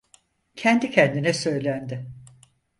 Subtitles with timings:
[0.55, 2.05] Kendi kendine söylendi: